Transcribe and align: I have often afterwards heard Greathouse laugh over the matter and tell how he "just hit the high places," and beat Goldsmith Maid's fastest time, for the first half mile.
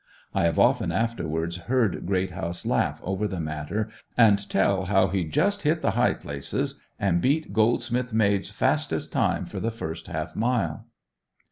I 0.33 0.45
have 0.45 0.57
often 0.57 0.91
afterwards 0.91 1.57
heard 1.57 2.07
Greathouse 2.07 2.65
laugh 2.65 2.99
over 3.03 3.27
the 3.27 3.39
matter 3.39 3.87
and 4.17 4.49
tell 4.49 4.85
how 4.85 5.09
he 5.09 5.23
"just 5.23 5.61
hit 5.61 5.83
the 5.83 5.91
high 5.91 6.15
places," 6.15 6.79
and 6.99 7.21
beat 7.21 7.53
Goldsmith 7.53 8.11
Maid's 8.11 8.49
fastest 8.49 9.13
time, 9.13 9.45
for 9.45 9.59
the 9.59 9.69
first 9.69 10.07
half 10.07 10.35
mile. 10.35 10.87